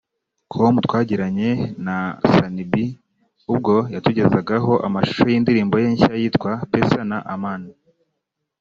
com 0.51 0.75
twagiranye 0.85 1.49
na 1.85 1.97
Sunny 2.33 2.63
B 2.71 2.73
ubwo 3.51 3.73
yatugezagaho 3.93 4.71
amashusho 4.87 5.23
y’indirimbo 5.31 5.75
ye 5.81 5.87
nshya 5.93 6.11
yitwa 6.21 6.51
“Pesa 6.71 6.99
na 7.11 7.17
Amani” 7.35 7.71